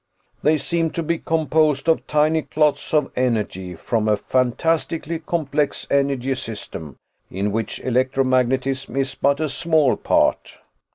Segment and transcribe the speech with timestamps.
[0.41, 6.33] They seem to be composed of tiny clots of energy from a fantastically complex energy
[6.33, 6.97] system,
[7.29, 10.57] in which electromagnetism is but a small part.